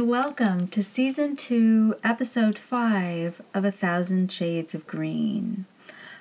And 0.00 0.08
welcome 0.08 0.66
to 0.68 0.82
Season 0.82 1.36
2, 1.36 1.96
Episode 2.02 2.58
5 2.58 3.42
of 3.52 3.66
A 3.66 3.70
Thousand 3.70 4.32
Shades 4.32 4.74
of 4.74 4.86
Green, 4.86 5.66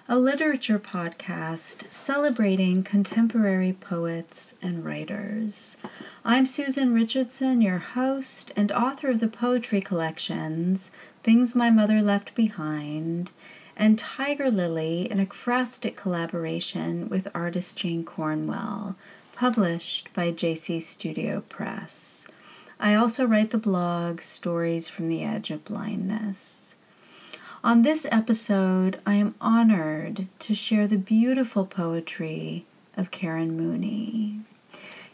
a 0.05 0.19
literature 0.19 0.79
podcast 0.79 1.85
celebrating 1.89 2.83
contemporary 2.83 3.71
poets 3.71 4.55
and 4.61 4.83
writers. 4.83 5.77
I'm 6.25 6.45
Susan 6.45 6.93
Richardson, 6.93 7.61
your 7.61 7.77
host 7.77 8.51
and 8.57 8.69
author 8.69 9.11
of 9.11 9.21
the 9.21 9.29
poetry 9.29 9.79
collections 9.79 10.91
Things 11.23 11.55
My 11.55 11.69
Mother 11.69 12.01
Left 12.01 12.35
Behind 12.35 13.31
and 13.77 13.97
Tiger 13.97 14.51
Lily, 14.51 15.09
an 15.09 15.25
ekphrastic 15.25 15.95
collaboration 15.95 17.07
with 17.07 17.29
artist 17.33 17.77
Jane 17.77 18.03
Cornwell, 18.03 18.97
published 19.31 20.09
by 20.13 20.33
JC 20.33 20.81
Studio 20.81 21.45
Press. 21.47 22.27
I 22.81 22.95
also 22.95 23.25
write 23.25 23.49
the 23.49 23.57
blog 23.57 24.21
Stories 24.21 24.87
from 24.87 25.09
the 25.09 25.21
Edge 25.21 25.51
of 25.51 25.65
Blindness. 25.65 26.75
On 27.61 27.81
this 27.81 28.07
episode, 28.09 29.01
I 29.05 29.15
am 29.15 29.35
honored 29.41 30.27
to 30.39 30.55
share 30.55 30.87
the 30.87 30.97
beautiful 30.97 31.65
poetry 31.65 32.65
of 32.95 33.11
Karen 33.11 33.57
Mooney. 33.57 34.39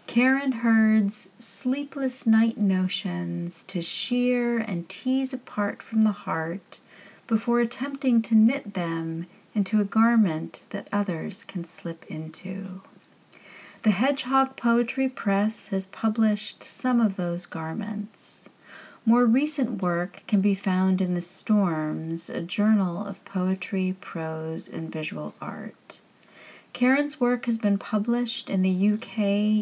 Karen 0.06 0.52
herds 0.52 1.30
sleepless 1.40 2.28
night 2.28 2.60
notions 2.60 3.64
to 3.64 3.82
shear 3.82 4.60
and 4.60 4.88
tease 4.88 5.34
apart 5.34 5.82
from 5.82 6.04
the 6.04 6.12
heart 6.12 6.82
before 7.26 7.62
attempting 7.62 8.22
to 8.22 8.36
knit 8.36 8.76
them 8.76 9.26
into 9.56 9.82
a 9.82 9.86
garment 9.86 10.62
that 10.70 10.88
others 10.92 11.44
can 11.44 11.64
slip 11.64 12.06
into. 12.10 12.84
The 13.86 13.92
Hedgehog 13.92 14.56
Poetry 14.56 15.08
Press 15.08 15.68
has 15.68 15.86
published 15.86 16.64
some 16.64 17.00
of 17.00 17.18
those 17.18 17.46
garments. 17.46 18.50
More 19.06 19.28
recent 19.28 19.80
work 19.80 20.24
can 20.26 20.42
be 20.42 20.56
found 20.56 21.02
in 21.02 21.14
The 21.14 21.22
Storms, 21.22 22.28
a 22.28 22.42
journal 22.42 23.06
of 23.06 23.24
poetry, 23.26 23.96
prose, 24.02 24.68
and 24.68 24.92
visual 24.92 25.36
art. 25.40 26.00
Karen's 26.74 27.22
work 27.22 27.46
has 27.46 27.60
been 27.60 27.78
published 27.78 28.50
in 28.50 28.64
the 28.64 28.94
UK, 28.94 29.20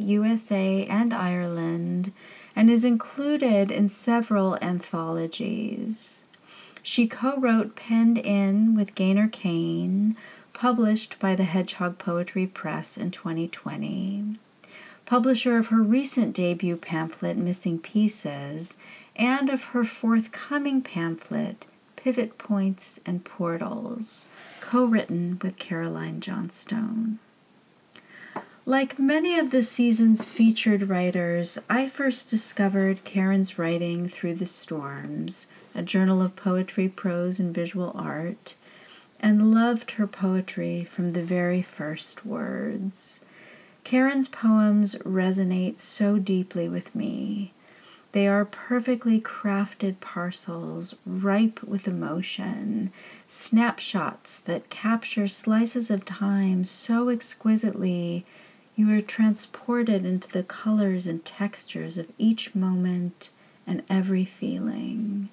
USA, 0.07 0.85
and 0.85 1.13
Ireland 1.13 2.13
and 2.55 2.69
is 2.69 2.85
included 2.85 3.71
in 3.71 3.89
several 3.89 4.57
anthologies. 4.61 6.23
She 6.81 7.07
co 7.07 7.37
wrote 7.37 7.75
Penned 7.75 8.19
In 8.19 8.73
with 8.73 8.95
Gaynor 8.95 9.27
Kane, 9.27 10.15
published 10.53 11.17
by 11.19 11.35
the 11.35 11.43
Hedgehog 11.43 11.97
Poetry 11.97 12.47
Press 12.47 12.97
in 12.97 13.11
2020, 13.11 14.37
publisher 15.05 15.57
of 15.57 15.67
her 15.67 15.81
recent 15.81 16.33
debut 16.33 16.77
pamphlet, 16.77 17.37
Missing 17.37 17.79
Pieces, 17.79 18.77
and 19.15 19.49
of 19.49 19.65
her 19.65 19.83
forthcoming 19.83 20.81
pamphlet, 20.81 21.67
Pivot 21.95 22.37
Points 22.37 22.99
and 23.05 23.25
Portals, 23.25 24.27
co 24.61 24.85
written 24.85 25.39
with 25.41 25.57
Caroline 25.57 26.21
Johnstone. 26.21 27.19
Like 28.65 28.97
many 28.97 29.37
of 29.37 29.51
the 29.51 29.61
season's 29.61 30.23
featured 30.23 30.87
writers, 30.87 31.59
I 31.69 31.87
first 31.87 32.29
discovered 32.29 33.03
Karen's 33.03 33.59
writing 33.59 34.07
through 34.07 34.35
The 34.35 34.45
Storms, 34.45 35.47
a 35.75 35.81
journal 35.81 36.21
of 36.21 36.37
poetry, 36.37 36.87
prose, 36.87 37.39
and 37.39 37.53
visual 37.53 37.91
art, 37.93 38.55
and 39.23 39.53
loved 39.53 39.91
her 39.91 40.05
poetry 40.05 40.83
from 40.83 41.11
the 41.11 41.23
very 41.23 41.61
first 41.61 42.25
words. 42.25 43.21
Karen's 43.85 44.27
poems 44.27 44.95
resonate 44.97 45.79
so 45.79 46.19
deeply 46.19 46.67
with 46.67 46.93
me. 46.93 47.53
They 48.11 48.27
are 48.27 48.45
perfectly 48.45 49.19
crafted 49.19 49.99
parcels, 50.01 50.93
ripe 51.05 51.63
with 51.63 51.87
emotion, 51.87 52.91
snapshots 53.25 54.39
that 54.41 54.69
capture 54.69 55.27
slices 55.27 55.89
of 55.89 56.05
time 56.05 56.63
so 56.65 57.09
exquisitely 57.09 58.25
you 58.75 58.91
are 58.91 59.01
transported 59.01 60.05
into 60.05 60.29
the 60.29 60.43
colors 60.43 61.07
and 61.07 61.23
textures 61.23 61.97
of 61.97 62.11
each 62.17 62.53
moment 62.53 63.29
and 63.65 63.83
every 63.89 64.25
feeling. 64.25 65.29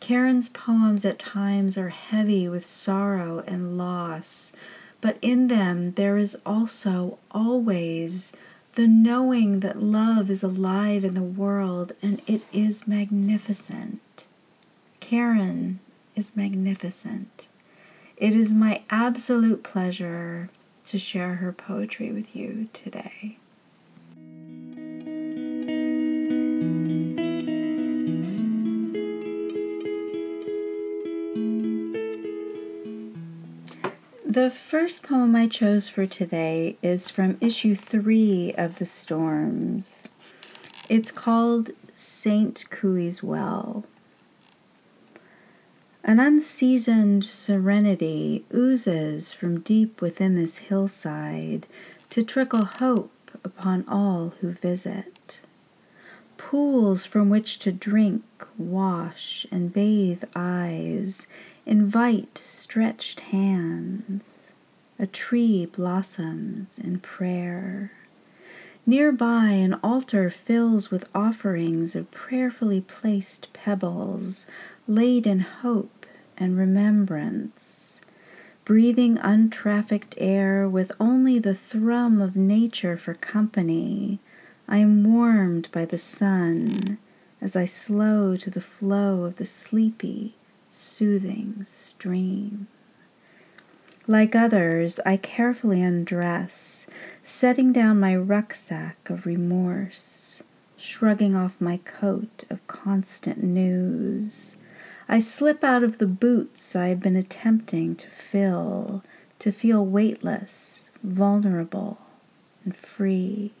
Karen's 0.00 0.48
poems 0.48 1.04
at 1.04 1.18
times 1.18 1.76
are 1.76 1.88
heavy 1.88 2.48
with 2.48 2.64
sorrow 2.64 3.42
and 3.46 3.76
loss, 3.76 4.52
but 5.00 5.18
in 5.20 5.48
them 5.48 5.92
there 5.92 6.16
is 6.16 6.36
also 6.46 7.18
always 7.30 8.32
the 8.74 8.86
knowing 8.86 9.60
that 9.60 9.82
love 9.82 10.30
is 10.30 10.42
alive 10.42 11.04
in 11.04 11.14
the 11.14 11.22
world 11.22 11.92
and 12.00 12.22
it 12.26 12.42
is 12.52 12.86
magnificent. 12.86 14.26
Karen 15.00 15.80
is 16.14 16.36
magnificent. 16.36 17.48
It 18.16 18.34
is 18.34 18.54
my 18.54 18.82
absolute 18.90 19.62
pleasure 19.62 20.48
to 20.86 20.98
share 20.98 21.36
her 21.36 21.52
poetry 21.52 22.12
with 22.12 22.34
you 22.34 22.68
today. 22.72 23.38
The 34.28 34.50
first 34.50 35.04
poem 35.04 35.34
I 35.34 35.46
chose 35.46 35.88
for 35.88 36.04
today 36.04 36.76
is 36.82 37.08
from 37.08 37.38
issue 37.40 37.74
three 37.74 38.52
of 38.58 38.78
The 38.78 38.84
Storms. 38.84 40.06
It's 40.90 41.10
called 41.10 41.70
St. 41.94 42.66
Cooey's 42.68 43.22
Well. 43.22 43.86
An 46.04 46.20
unseasoned 46.20 47.24
serenity 47.24 48.44
oozes 48.54 49.32
from 49.32 49.60
deep 49.60 50.02
within 50.02 50.34
this 50.34 50.58
hillside 50.58 51.66
to 52.10 52.22
trickle 52.22 52.66
hope 52.66 53.30
upon 53.42 53.88
all 53.88 54.34
who 54.42 54.50
visit. 54.50 55.40
Pools 56.36 57.06
from 57.06 57.30
which 57.30 57.58
to 57.60 57.72
drink, 57.72 58.24
wash, 58.58 59.46
and 59.50 59.72
bathe 59.72 60.24
eyes 60.36 61.28
Invite 61.68 62.38
stretched 62.38 63.20
hands. 63.20 64.54
A 64.98 65.06
tree 65.06 65.66
blossoms 65.66 66.78
in 66.78 66.98
prayer. 67.00 67.92
Nearby, 68.86 69.48
an 69.50 69.74
altar 69.82 70.30
fills 70.30 70.90
with 70.90 71.14
offerings 71.14 71.94
of 71.94 72.10
prayerfully 72.10 72.80
placed 72.80 73.52
pebbles 73.52 74.46
laid 74.86 75.26
in 75.26 75.40
hope 75.40 76.06
and 76.38 76.56
remembrance. 76.56 78.00
Breathing 78.64 79.18
untrafficked 79.18 80.14
air 80.16 80.66
with 80.66 80.90
only 80.98 81.38
the 81.38 81.54
thrum 81.54 82.22
of 82.22 82.34
nature 82.34 82.96
for 82.96 83.12
company, 83.12 84.20
I 84.66 84.78
am 84.78 85.04
warmed 85.04 85.68
by 85.70 85.84
the 85.84 85.98
sun 85.98 86.96
as 87.42 87.54
I 87.54 87.66
slow 87.66 88.38
to 88.38 88.48
the 88.48 88.62
flow 88.62 89.24
of 89.24 89.36
the 89.36 89.44
sleepy, 89.44 90.37
soothing 90.78 91.64
stream. 91.66 92.68
Like 94.06 94.34
others, 94.34 95.00
I 95.04 95.16
carefully 95.16 95.82
undress, 95.82 96.86
setting 97.22 97.72
down 97.72 98.00
my 98.00 98.16
rucksack 98.16 99.10
of 99.10 99.26
remorse, 99.26 100.42
shrugging 100.76 101.34
off 101.34 101.60
my 101.60 101.78
coat 101.78 102.44
of 102.48 102.66
constant 102.68 103.42
news. 103.42 104.56
I 105.08 105.18
slip 105.18 105.64
out 105.64 105.82
of 105.82 105.98
the 105.98 106.06
boots 106.06 106.76
I 106.76 106.88
have 106.88 107.00
been 107.00 107.16
attempting 107.16 107.96
to 107.96 108.08
fill, 108.08 109.02
to 109.40 109.50
feel 109.50 109.84
weightless, 109.84 110.90
vulnerable, 111.02 111.98
and 112.64 112.74
free. 112.74 113.52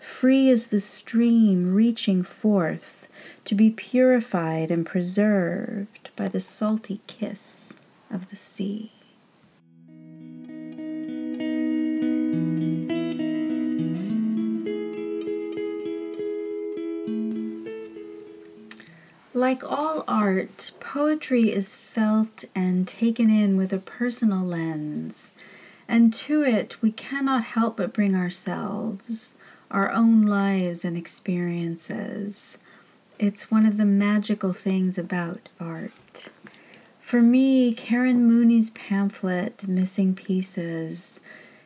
Free 0.00 0.48
as 0.50 0.68
the 0.68 0.80
stream 0.80 1.74
reaching 1.74 2.22
forth 2.22 3.05
to 3.46 3.54
be 3.54 3.70
purified 3.70 4.70
and 4.72 4.84
preserved 4.84 6.10
by 6.16 6.26
the 6.28 6.40
salty 6.40 7.00
kiss 7.06 7.74
of 8.10 8.28
the 8.28 8.36
sea. 8.36 8.92
Like 19.32 19.62
all 19.62 20.02
art, 20.08 20.72
poetry 20.80 21.52
is 21.52 21.76
felt 21.76 22.46
and 22.54 22.88
taken 22.88 23.30
in 23.30 23.56
with 23.56 23.72
a 23.72 23.78
personal 23.78 24.44
lens, 24.44 25.30
and 25.86 26.12
to 26.14 26.42
it 26.42 26.82
we 26.82 26.90
cannot 26.90 27.44
help 27.44 27.76
but 27.76 27.92
bring 27.92 28.14
ourselves, 28.14 29.36
our 29.70 29.92
own 29.92 30.22
lives 30.22 30.84
and 30.84 30.96
experiences. 30.96 32.58
It's 33.18 33.50
one 33.50 33.64
of 33.64 33.78
the 33.78 33.86
magical 33.86 34.52
things 34.52 34.98
about 34.98 35.48
art. 35.58 36.28
For 37.00 37.22
me, 37.22 37.72
Karen 37.72 38.26
Mooney's 38.26 38.68
pamphlet, 38.70 39.66
Missing 39.66 40.16
Pieces, 40.16 41.20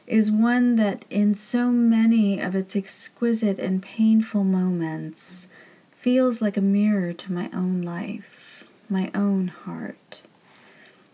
is 0.06 0.30
one 0.30 0.76
that, 0.76 1.04
in 1.10 1.34
so 1.34 1.70
many 1.72 2.38
of 2.40 2.54
its 2.54 2.76
exquisite 2.76 3.58
and 3.58 3.82
painful 3.82 4.44
moments, 4.44 5.48
feels 5.96 6.40
like 6.40 6.56
a 6.56 6.60
mirror 6.60 7.12
to 7.14 7.32
my 7.32 7.50
own 7.52 7.82
life, 7.82 8.62
my 8.88 9.10
own 9.12 9.48
heart. 9.48 10.22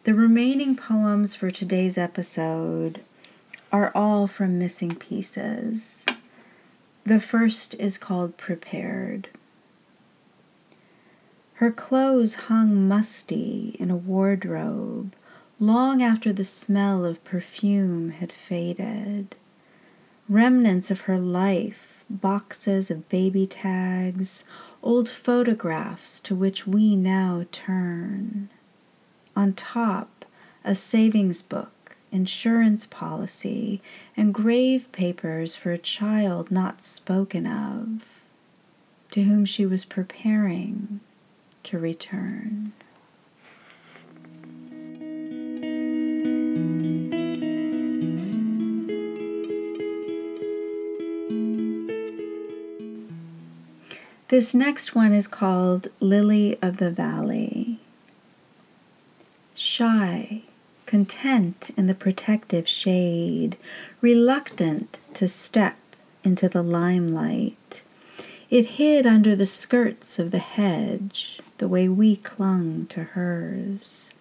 The 0.05 0.13
remaining 0.13 0.77
poems 0.77 1.35
for 1.35 1.51
today's 1.51 1.97
episode 1.97 3.01
are 3.73 3.91
all 3.95 4.27
from 4.27 4.59
Missing 4.59 4.97
Pieces. 4.97 6.05
The 7.05 7.21
first 7.21 7.75
is 7.75 7.97
called 7.97 8.37
Prepared. 8.37 9.29
Her 11.57 11.73
clothes 11.73 12.35
hung 12.35 12.87
musty 12.87 13.77
in 13.79 13.91
a 13.91 13.97
wardrobe 13.97 15.15
long 15.59 16.03
after 16.03 16.31
the 16.31 16.45
smell 16.45 17.07
of 17.07 17.25
perfume 17.25 18.11
had 18.11 18.31
faded. 18.31 19.35
Remnants 20.29 20.91
of 20.91 21.03
her 21.03 21.19
life, 21.19 22.05
boxes 22.11 22.91
of 22.91 23.09
baby 23.09 23.47
tags, 23.47 24.45
old 24.83 25.09
photographs 25.09 26.21
to 26.21 26.35
which 26.35 26.67
we 26.67 26.95
now 26.95 27.47
turn. 27.53 28.51
On 29.35 29.55
top, 29.55 30.27
a 30.63 30.75
savings 30.75 31.41
book, 31.41 31.97
insurance 32.13 32.85
policy, 32.85 33.81
and 34.15 34.35
grave 34.35 34.93
papers 34.93 35.57
for 35.57 35.73
a 35.73 35.79
child 35.79 36.51
not 36.51 36.83
spoken 36.83 37.47
of, 37.47 38.03
to 39.11 39.23
whom 39.23 39.47
she 39.47 39.65
was 39.65 39.87
preparing 39.87 41.01
to 41.67 41.79
return. 41.79 42.73
This 54.29 54.55
next 54.55 54.95
one 54.95 55.13
is 55.13 55.29
called 55.29 55.89
Lily 56.01 56.59
of 56.61 56.79
the 56.79 56.91
Valley. 56.91 57.79
Shy, 59.55 60.43
content 60.85 61.71
in 61.77 61.87
the 61.87 61.95
protective 61.95 62.69
shade, 62.69 63.57
reluctant 64.01 65.01
to 65.15 65.27
step 65.27 65.77
into 66.25 66.49
the 66.49 66.63
limelight. 66.63 67.83
It 68.49 68.67
hid 68.67 69.07
under 69.07 69.35
the 69.35 69.47
skirts 69.47 70.21
of 70.21 70.31
the 70.31 70.39
hedge, 70.39 71.41
the 71.59 71.67
way 71.67 71.89
we 71.89 72.17
clung 72.17 72.87
to 72.91 73.03
hers. 73.03 74.13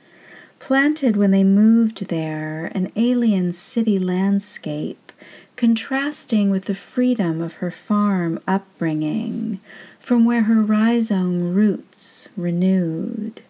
Planted 0.60 1.16
when 1.16 1.30
they 1.30 1.44
moved 1.44 2.07
there, 2.07 2.72
an 2.74 2.92
alien 2.95 3.54
city 3.54 4.00
landscape, 4.00 5.12
contrasting 5.56 6.50
with 6.50 6.66
the 6.66 6.74
freedom 6.74 7.39
of 7.39 7.56
her 7.56 7.69
farm 7.69 8.39
upbringing, 8.48 9.60
from 10.00 10.25
where 10.25 10.44
her 10.44 10.62
rhizome 10.62 11.54
roots 11.54 12.27
renewed. 12.36 13.44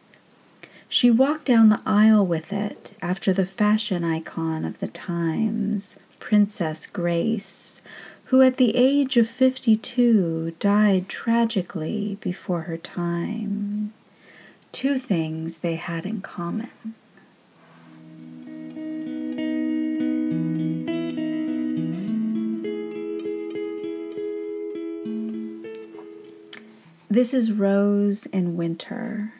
She 0.89 1.09
walked 1.09 1.45
down 1.45 1.69
the 1.69 1.81
aisle 1.85 2.25
with 2.25 2.51
it 2.51 2.95
after 3.01 3.31
the 3.31 3.45
fashion 3.45 4.03
icon 4.03 4.65
of 4.65 4.79
the 4.79 4.87
times, 4.87 5.95
Princess 6.19 6.85
Grace, 6.85 7.81
who 8.35 8.41
at 8.41 8.57
the 8.57 8.75
age 8.75 9.15
of 9.15 9.29
52 9.29 10.55
died 10.59 11.07
tragically 11.07 12.17
before 12.19 12.63
her 12.63 12.75
time. 12.75 13.93
Two 14.73 14.97
things 14.97 15.59
they 15.59 15.75
had 15.75 16.05
in 16.05 16.19
common. 16.19 16.69
This 27.09 27.33
is 27.33 27.53
Rose 27.53 28.25
in 28.25 28.57
Winter. 28.57 29.33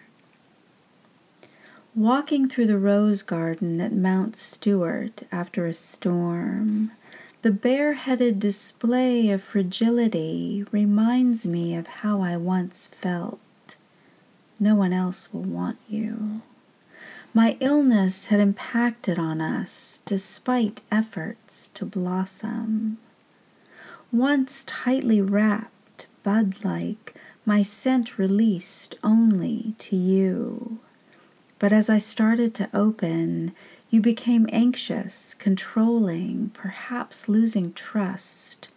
Walking 1.94 2.48
through 2.48 2.68
the 2.68 2.78
rose 2.78 3.24
garden 3.24 3.82
at 3.82 3.92
Mount 3.92 4.38
Stewart 4.38 5.24
after 5.34 5.66
a 5.66 5.74
storm, 5.74 6.94
the 7.46 7.52
bareheaded 7.52 8.40
display 8.40 9.30
of 9.30 9.44
fragility 9.44 10.66
reminds 10.72 11.46
me 11.46 11.76
of 11.76 11.86
how 11.86 12.20
I 12.20 12.36
once 12.38 12.88
felt. 12.88 13.76
No 14.60 14.74
one 14.74 14.92
else 14.92 15.32
will 15.32 15.44
want 15.44 15.78
you. 15.88 16.42
My 17.36 17.56
illness 17.60 18.28
had 18.28 18.40
impacted 18.40 19.20
on 19.20 19.42
us 19.42 20.00
despite 20.08 20.82
efforts 20.92 21.70
to 21.76 21.86
blossom. 21.86 22.98
Once 24.12 24.64
tightly 24.66 25.22
wrapped, 25.22 26.08
bud 26.24 26.56
like, 26.64 27.14
my 27.46 27.62
scent 27.62 28.18
released 28.18 28.96
only 29.04 29.76
to 29.78 29.96
you. 29.96 30.80
But 31.60 31.72
as 31.72 31.92
I 31.92 32.00
started 32.00 32.56
to 32.56 32.70
open, 32.74 33.54
you 33.96 34.02
became 34.02 34.46
anxious, 34.52 35.34
controlling, 35.36 36.52
perhaps 36.54 37.30
losing 37.30 37.72
trust. 37.72 38.68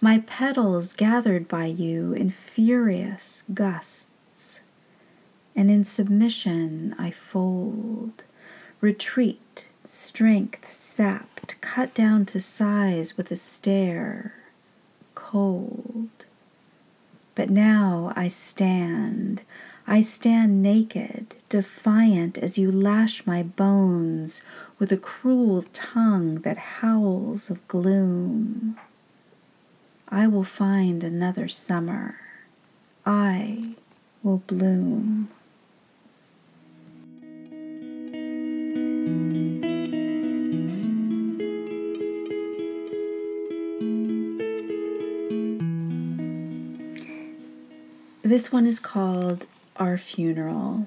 My 0.00 0.20
petals 0.20 0.94
gathered 0.94 1.46
by 1.46 1.66
you 1.66 2.14
in 2.14 2.30
furious 2.30 3.44
gusts. 3.52 4.62
And 5.54 5.70
in 5.70 5.84
submission 5.84 6.94
I 6.98 7.10
fold, 7.10 8.24
retreat, 8.80 9.66
strength 9.84 10.70
sapped, 10.72 11.60
cut 11.60 11.92
down 11.92 12.24
to 12.26 12.40
size 12.40 13.14
with 13.14 13.30
a 13.30 13.36
stare, 13.36 14.32
cold. 15.14 16.24
But 17.34 17.50
now 17.50 18.14
I 18.16 18.28
stand. 18.28 19.42
I 19.86 20.00
stand 20.00 20.62
naked, 20.62 21.34
defiant 21.48 22.38
as 22.38 22.56
you 22.56 22.70
lash 22.70 23.26
my 23.26 23.42
bones 23.42 24.42
with 24.78 24.92
a 24.92 24.96
cruel 24.96 25.64
tongue 25.72 26.36
that 26.42 26.56
howls 26.56 27.50
of 27.50 27.66
gloom. 27.68 28.78
I 30.08 30.26
will 30.26 30.44
find 30.44 31.02
another 31.02 31.48
summer. 31.48 32.16
I 33.04 33.74
will 34.22 34.42
bloom. 34.46 35.28
This 48.22 48.52
one 48.52 48.66
is 48.66 48.78
called 48.78 49.46
Our 49.76 49.96
Funeral. 49.96 50.86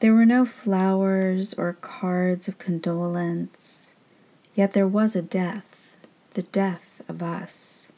There 0.00 0.14
were 0.14 0.24
no 0.24 0.46
flowers 0.46 1.54
or 1.54 1.74
cards 1.74 2.48
of 2.48 2.58
condolence, 2.58 3.92
yet 4.54 4.72
there 4.72 4.86
was 4.86 5.14
a 5.14 5.22
death, 5.22 5.76
the 6.34 6.42
death 6.42 7.02
of 7.08 7.22
us. 7.22 7.90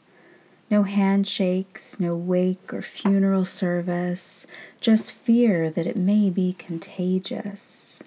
No 0.69 0.83
handshakes, 0.83 1.99
no 1.99 2.15
wake 2.15 2.73
or 2.73 2.81
funeral 2.81 3.45
service, 3.45 4.45
just 4.79 5.11
fear 5.11 5.69
that 5.69 5.87
it 5.87 5.97
may 5.97 6.29
be 6.29 6.53
contagious. 6.53 8.03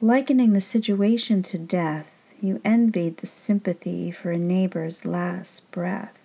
Likening 0.00 0.52
the 0.52 0.60
situation 0.60 1.42
to 1.44 1.58
death, 1.58 2.10
you 2.40 2.60
envied 2.64 3.18
the 3.18 3.26
sympathy 3.26 4.10
for 4.10 4.30
a 4.30 4.38
neighbor's 4.38 5.04
last 5.04 5.70
breath 5.70 6.18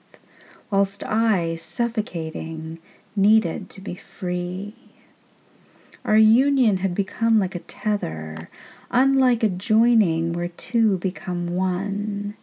whilst 0.72 1.04
I, 1.04 1.56
suffocating, 1.56 2.80
needed 3.22 3.70
to 3.70 3.82
be 3.82 3.96
free. 3.96 4.74
Our 6.04 6.18
union 6.18 6.78
had 6.78 6.96
become 6.96 7.40
like 7.40 7.54
a 7.54 7.60
tether, 7.60 8.50
unlike 8.90 9.44
a 9.44 9.50
joining 9.50 10.34
where 10.34 10.48
two 10.48 10.98
become 10.98 11.56
one. 11.56 12.36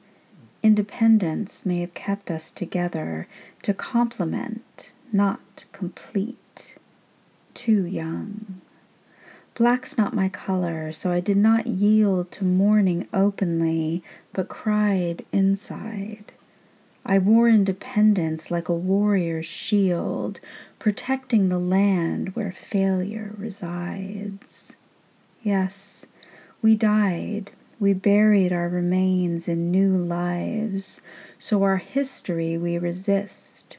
Independence 0.62 1.66
may 1.66 1.80
have 1.80 1.94
kept 1.94 2.30
us 2.30 2.52
together 2.52 3.26
to 3.62 3.74
complement, 3.74 4.92
not 5.12 5.64
complete. 5.72 6.78
Too 7.54 7.84
young. 7.84 8.60
Black's 9.54 9.98
not 9.98 10.14
my 10.14 10.28
color, 10.28 10.92
so 10.92 11.10
I 11.10 11.18
did 11.18 11.36
not 11.36 11.66
yield 11.66 12.30
to 12.32 12.44
mourning 12.44 13.08
openly, 13.12 14.04
but 14.32 14.48
cried 14.48 15.24
inside. 15.32 16.32
I 17.04 17.18
wore 17.18 17.48
independence 17.48 18.50
like 18.50 18.68
a 18.68 18.74
warrior's 18.74 19.46
shield, 19.46 20.40
protecting 20.78 21.48
the 21.48 21.58
land 21.58 22.34
where 22.34 22.52
failure 22.52 23.34
resides. 23.36 24.76
Yes, 25.42 26.06
we 26.62 26.74
died. 26.74 27.50
We 27.80 27.92
buried 27.92 28.52
our 28.52 28.68
remains 28.68 29.46
in 29.46 29.70
new 29.70 29.96
lives, 29.96 31.00
so 31.38 31.62
our 31.62 31.76
history 31.76 32.58
we 32.58 32.76
resist. 32.76 33.78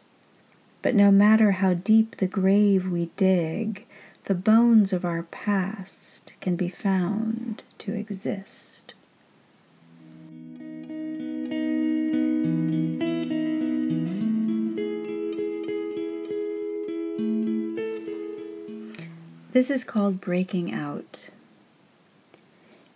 But 0.82 0.96
no 0.96 1.12
matter 1.12 1.52
how 1.52 1.74
deep 1.74 2.18
the 2.18 2.28
grave 2.28 2.90
we 2.90 3.10
dig, 3.18 3.86
the 4.26 4.36
bones 4.36 4.94
of 4.94 5.04
our 5.04 5.24
past 5.24 6.34
can 6.40 6.56
be 6.56 6.70
found 6.70 7.64
to 7.80 7.94
exist. 7.94 8.79
This 19.52 19.72
is 19.72 19.84
called 19.84 20.22
breaking 20.22 20.72
out. 20.72 21.32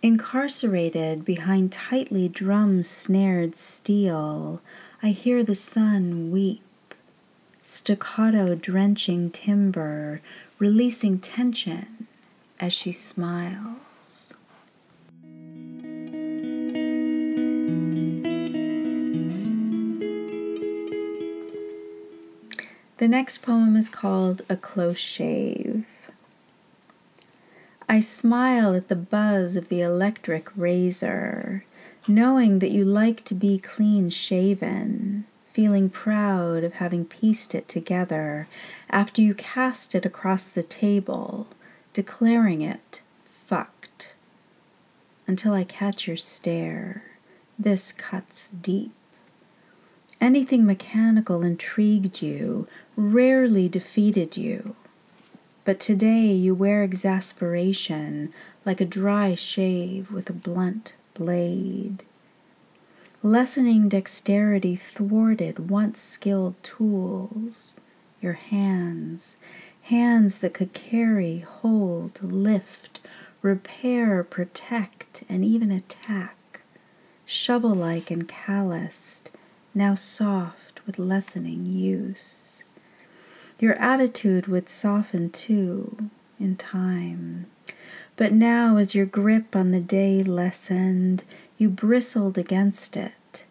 Incarcerated 0.02 1.24
behind 1.24 1.72
tightly 1.72 2.28
drum 2.28 2.84
snared 2.84 3.56
steel, 3.56 4.60
I 5.02 5.08
hear 5.08 5.42
the 5.42 5.56
sun 5.56 6.30
weep, 6.30 6.62
staccato 7.64 8.54
drenching 8.54 9.30
timber, 9.30 10.20
releasing 10.60 11.18
tension 11.18 12.06
as 12.60 12.72
she 12.72 12.92
smiles. 12.92 14.34
The 22.98 23.08
next 23.08 23.38
poem 23.42 23.74
is 23.76 23.88
called 23.88 24.42
A 24.48 24.56
Close 24.56 24.98
Shave. 24.98 25.84
I 27.88 28.00
smile 28.00 28.74
at 28.74 28.88
the 28.88 28.96
buzz 28.96 29.56
of 29.56 29.68
the 29.68 29.82
electric 29.82 30.50
razor, 30.56 31.64
knowing 32.08 32.58
that 32.60 32.70
you 32.70 32.84
like 32.84 33.24
to 33.26 33.34
be 33.34 33.58
clean 33.58 34.08
shaven, 34.10 35.26
feeling 35.52 35.90
proud 35.90 36.64
of 36.64 36.74
having 36.74 37.04
pieced 37.04 37.54
it 37.54 37.68
together 37.68 38.48
after 38.88 39.20
you 39.20 39.34
cast 39.34 39.94
it 39.94 40.06
across 40.06 40.44
the 40.44 40.62
table, 40.62 41.46
declaring 41.92 42.62
it 42.62 43.02
fucked. 43.46 44.14
Until 45.26 45.52
I 45.52 45.64
catch 45.64 46.06
your 46.06 46.16
stare, 46.16 47.04
this 47.58 47.92
cuts 47.92 48.50
deep. 48.60 48.92
Anything 50.20 50.64
mechanical 50.64 51.42
intrigued 51.42 52.22
you, 52.22 52.66
rarely 52.96 53.68
defeated 53.68 54.36
you. 54.36 54.74
But 55.64 55.80
today 55.80 56.26
you 56.26 56.54
wear 56.54 56.82
exasperation 56.82 58.34
like 58.66 58.82
a 58.82 58.86
dry 58.86 59.34
shave 59.34 60.10
with 60.10 60.28
a 60.28 60.34
blunt 60.34 60.94
blade. 61.14 62.04
Lessening 63.22 63.88
dexterity 63.88 64.76
thwarted 64.76 65.70
once 65.70 66.00
skilled 66.00 66.62
tools, 66.62 67.80
your 68.20 68.34
hands, 68.34 69.38
hands 69.82 70.38
that 70.38 70.52
could 70.52 70.74
carry, 70.74 71.38
hold, 71.38 72.22
lift, 72.22 73.00
repair, 73.40 74.22
protect, 74.22 75.24
and 75.30 75.44
even 75.44 75.70
attack, 75.70 76.60
shovel 77.24 77.74
like 77.74 78.10
and 78.10 78.28
calloused, 78.28 79.30
now 79.74 79.94
soft 79.94 80.84
with 80.86 80.98
lessening 80.98 81.64
use. 81.64 82.53
Your 83.58 83.74
attitude 83.74 84.46
would 84.46 84.68
soften 84.68 85.30
too 85.30 86.10
in 86.40 86.56
time. 86.56 87.46
But 88.16 88.32
now, 88.32 88.76
as 88.76 88.94
your 88.94 89.06
grip 89.06 89.56
on 89.56 89.70
the 89.70 89.80
day 89.80 90.22
lessened, 90.22 91.24
you 91.58 91.68
bristled 91.68 92.38
against 92.38 92.96
it. 92.96 93.44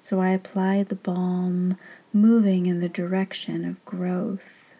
So 0.00 0.20
I 0.20 0.30
applied 0.30 0.88
the 0.88 0.94
balm, 0.94 1.76
moving 2.12 2.66
in 2.66 2.80
the 2.80 2.88
direction 2.88 3.64
of 3.64 3.84
growth. 3.84 4.74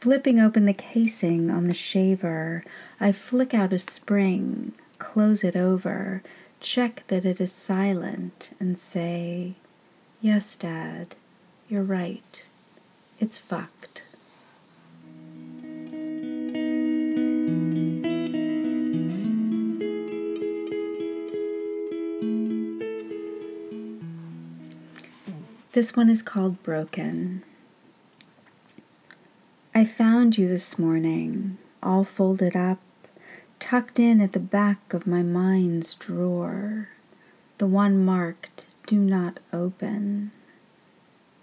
Flipping 0.00 0.40
open 0.40 0.64
the 0.64 0.72
casing 0.72 1.50
on 1.50 1.64
the 1.64 1.74
shaver, 1.74 2.64
I 2.98 3.12
flick 3.12 3.52
out 3.52 3.72
a 3.72 3.78
spring, 3.78 4.72
close 4.98 5.44
it 5.44 5.56
over, 5.56 6.22
check 6.60 7.02
that 7.08 7.26
it 7.26 7.40
is 7.40 7.52
silent, 7.52 8.56
and 8.58 8.78
say, 8.78 9.54
Yes, 10.22 10.56
Dad, 10.56 11.16
you're 11.68 11.82
right. 11.82 12.44
It's 13.20 13.36
fucked. 13.36 14.02
This 25.72 25.94
one 25.94 26.08
is 26.08 26.22
called 26.22 26.62
Broken. 26.62 27.42
I 29.74 29.84
found 29.84 30.38
you 30.38 30.48
this 30.48 30.78
morning, 30.78 31.58
all 31.82 32.04
folded 32.04 32.56
up, 32.56 32.80
tucked 33.58 34.00
in 34.00 34.22
at 34.22 34.32
the 34.32 34.40
back 34.40 34.94
of 34.94 35.06
my 35.06 35.22
mind's 35.22 35.94
drawer, 35.94 36.88
the 37.58 37.66
one 37.66 38.02
marked 38.02 38.64
Do 38.86 38.96
Not 38.96 39.40
Open. 39.52 40.32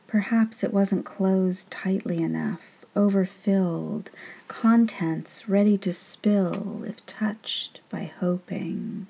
Perhaps 0.08 0.64
it 0.64 0.74
wasn't 0.74 1.06
closed 1.06 1.70
tightly 1.70 2.24
enough, 2.24 2.86
overfilled, 2.96 4.10
contents 4.48 5.50
ready 5.50 5.78
to 5.78 5.92
spill 5.92 6.84
if 6.84 7.06
touched 7.06 7.82
by 7.90 8.12
hoping. 8.20 9.08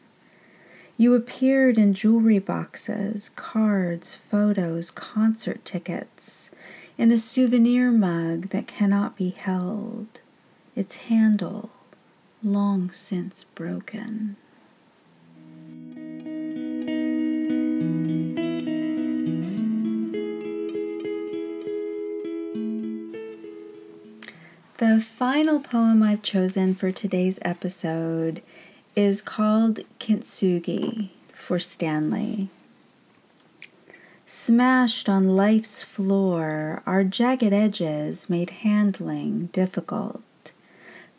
You 0.98 1.14
appeared 1.14 1.78
in 1.78 1.94
jewelry 1.94 2.40
boxes, 2.40 3.30
cards, 3.36 4.16
photos, 4.16 4.90
concert 4.90 5.64
tickets, 5.64 6.50
in 6.98 7.12
a 7.12 7.20
souvenir 7.20 7.92
mug 7.92 8.50
that 8.50 8.66
cannot 8.66 9.16
be 9.16 9.30
held, 9.30 10.22
its 10.76 10.96
handle 10.96 11.70
long 12.44 12.90
since 12.90 13.44
broken. 13.44 14.36
The 24.98 25.04
final 25.04 25.60
poem 25.60 26.02
I've 26.02 26.24
chosen 26.24 26.74
for 26.74 26.92
today's 26.92 27.38
episode 27.44 28.42
is 28.96 29.22
called 29.22 29.82
Kintsugi 30.00 31.10
for 31.36 31.60
Stanley. 31.60 32.50
Smashed 34.26 35.08
on 35.08 35.36
life's 35.36 35.84
floor, 35.84 36.82
our 36.88 37.04
jagged 37.04 37.54
edges 37.54 38.28
made 38.28 38.50
handling 38.50 39.50
difficult. 39.54 40.52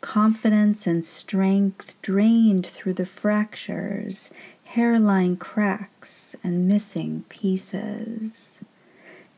Confidence 0.01 0.85
and 0.85 1.05
strength 1.05 1.95
drained 2.01 2.67
through 2.67 2.95
the 2.95 3.05
fractures, 3.05 4.29
hairline 4.65 5.37
cracks, 5.37 6.35
and 6.43 6.67
missing 6.67 7.23
pieces. 7.29 8.59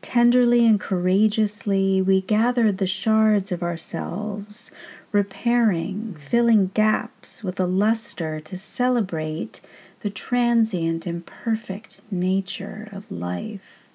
Tenderly 0.02 0.66
and 0.66 0.80
courageously, 0.80 2.02
we 2.02 2.20
gathered 2.20 2.78
the 2.78 2.88
shards 2.88 3.52
of 3.52 3.62
ourselves, 3.62 4.72
repairing, 5.12 6.14
filling 6.14 6.72
gaps 6.74 7.44
with 7.44 7.60
a 7.60 7.66
luster 7.66 8.40
to 8.40 8.58
celebrate 8.58 9.60
the 10.00 10.10
transient, 10.10 11.06
imperfect 11.06 12.00
nature 12.10 12.88
of 12.90 13.10
life. 13.10 13.88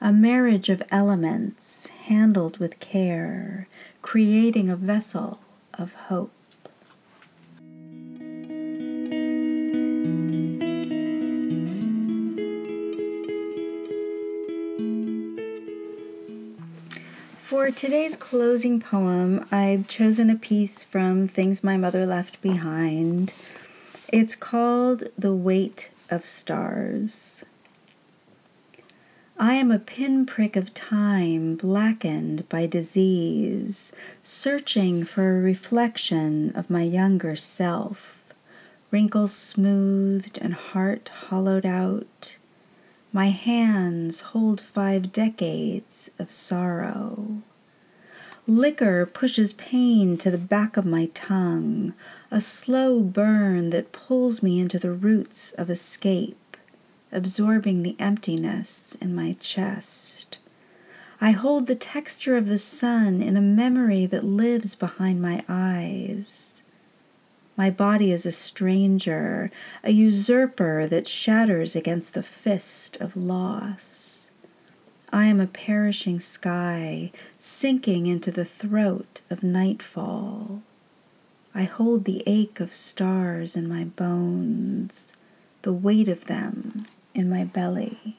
A 0.00 0.12
marriage 0.12 0.68
of 0.68 0.82
elements 0.90 1.86
handled 1.86 2.58
with 2.58 2.80
care, 2.80 3.68
creating 4.02 4.68
a 4.68 4.76
vessel 4.76 5.38
of 5.74 5.94
hope. 5.94 6.32
For 17.52 17.70
today's 17.70 18.16
closing 18.16 18.80
poem, 18.80 19.46
I've 19.52 19.86
chosen 19.86 20.30
a 20.30 20.36
piece 20.36 20.84
from 20.84 21.28
Things 21.28 21.62
My 21.62 21.76
Mother 21.76 22.06
Left 22.06 22.40
Behind. 22.40 23.34
It's 24.08 24.34
called 24.34 25.04
The 25.18 25.34
Weight 25.34 25.90
of 26.08 26.24
Stars. 26.24 27.44
I 29.38 29.52
am 29.56 29.70
a 29.70 29.78
pinprick 29.78 30.56
of 30.56 30.72
time 30.72 31.56
blackened 31.56 32.48
by 32.48 32.64
disease, 32.64 33.92
searching 34.22 35.04
for 35.04 35.36
a 35.36 35.42
reflection 35.42 36.56
of 36.56 36.70
my 36.70 36.84
younger 36.84 37.36
self, 37.36 38.18
wrinkles 38.90 39.34
smoothed 39.34 40.38
and 40.40 40.54
heart 40.54 41.10
hollowed 41.28 41.66
out 41.66 42.38
my 43.12 43.28
hands 43.28 44.20
hold 44.20 44.60
five 44.60 45.12
decades 45.12 46.10
of 46.18 46.32
sorrow. 46.32 47.42
Liquor 48.46 49.06
pushes 49.06 49.52
pain 49.52 50.16
to 50.18 50.30
the 50.30 50.38
back 50.38 50.76
of 50.76 50.84
my 50.84 51.06
tongue, 51.14 51.94
a 52.30 52.40
slow 52.40 53.00
burn 53.00 53.70
that 53.70 53.92
pulls 53.92 54.42
me 54.42 54.58
into 54.58 54.78
the 54.78 54.92
roots 54.92 55.52
of 55.52 55.70
escape, 55.70 56.56
absorbing 57.12 57.82
the 57.82 57.94
emptiness 57.98 58.96
in 59.00 59.14
my 59.14 59.36
chest. 59.38 60.38
I 61.20 61.30
hold 61.30 61.68
the 61.68 61.76
texture 61.76 62.36
of 62.36 62.48
the 62.48 62.58
sun 62.58 63.22
in 63.22 63.36
a 63.36 63.40
memory 63.40 64.06
that 64.06 64.24
lives 64.24 64.74
behind 64.74 65.22
my 65.22 65.44
eyes. 65.48 66.61
My 67.56 67.70
body 67.70 68.12
is 68.12 68.24
a 68.24 68.32
stranger, 68.32 69.50
a 69.84 69.90
usurper 69.90 70.86
that 70.86 71.06
shatters 71.06 71.76
against 71.76 72.14
the 72.14 72.22
fist 72.22 72.96
of 72.96 73.16
loss. 73.16 74.30
I 75.12 75.26
am 75.26 75.40
a 75.40 75.46
perishing 75.46 76.20
sky, 76.20 77.12
sinking 77.38 78.06
into 78.06 78.30
the 78.30 78.46
throat 78.46 79.20
of 79.28 79.42
nightfall. 79.42 80.62
I 81.54 81.64
hold 81.64 82.06
the 82.06 82.22
ache 82.26 82.60
of 82.60 82.72
stars 82.72 83.54
in 83.54 83.68
my 83.68 83.84
bones, 83.84 85.12
the 85.60 85.72
weight 85.74 86.08
of 86.08 86.24
them 86.24 86.86
in 87.14 87.28
my 87.28 87.44
belly. 87.44 88.16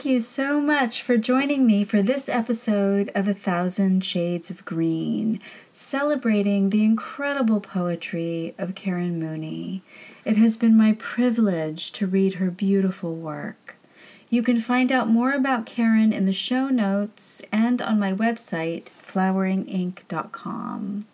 Thank 0.00 0.14
you 0.14 0.20
so 0.20 0.62
much 0.62 1.02
for 1.02 1.18
joining 1.18 1.66
me 1.66 1.84
for 1.84 2.00
this 2.00 2.26
episode 2.26 3.10
of 3.14 3.28
A 3.28 3.34
Thousand 3.34 4.02
Shades 4.02 4.48
of 4.48 4.64
Green, 4.64 5.40
celebrating 5.72 6.70
the 6.70 6.82
incredible 6.82 7.60
poetry 7.60 8.54
of 8.56 8.74
Karen 8.74 9.20
Mooney. 9.20 9.82
It 10.24 10.38
has 10.38 10.56
been 10.56 10.74
my 10.74 10.94
privilege 10.94 11.92
to 11.92 12.06
read 12.06 12.36
her 12.36 12.50
beautiful 12.50 13.14
work. 13.14 13.76
You 14.30 14.42
can 14.42 14.58
find 14.58 14.90
out 14.90 15.10
more 15.10 15.34
about 15.34 15.66
Karen 15.66 16.14
in 16.14 16.24
the 16.24 16.32
show 16.32 16.68
notes 16.68 17.42
and 17.52 17.82
on 17.82 17.98
my 17.98 18.14
website, 18.14 18.86
floweringinc.com. 19.06 21.04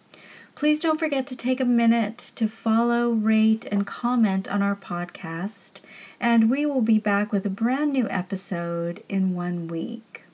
Please 0.56 0.80
don't 0.80 0.98
forget 0.98 1.26
to 1.26 1.36
take 1.36 1.60
a 1.60 1.66
minute 1.66 2.32
to 2.34 2.48
follow, 2.48 3.10
rate, 3.10 3.66
and 3.70 3.86
comment 3.86 4.50
on 4.50 4.62
our 4.62 4.74
podcast, 4.74 5.80
and 6.18 6.48
we 6.50 6.64
will 6.64 6.80
be 6.80 6.98
back 6.98 7.30
with 7.30 7.44
a 7.44 7.50
brand 7.50 7.92
new 7.92 8.08
episode 8.08 9.04
in 9.06 9.34
one 9.34 9.68
week. 9.68 10.24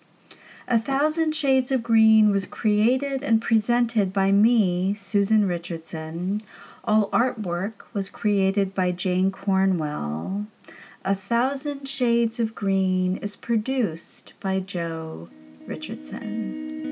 A 0.69 0.79
Thousand 0.79 1.33
Shades 1.33 1.73
of 1.73 1.83
Green 1.83 2.31
was 2.31 2.47
created 2.47 3.25
and 3.25 3.43
presented 3.43 4.12
by 4.12 4.31
me, 4.31 4.95
Susan 4.95 5.49
Richardson. 5.49 6.41
All 6.85 7.11
artwork 7.11 7.83
was 7.93 8.09
created 8.09 8.76
by 8.76 8.93
Jane 8.93 9.33
Cornwell. 9.33 10.47
A 11.05 11.17
Thousand 11.17 11.88
Shades 11.88 12.38
of 12.38 12.55
Green 12.55 13.17
is 13.17 13.35
produced 13.35 14.35
by 14.38 14.61
Joe 14.61 15.31
Richardson. 15.67 16.91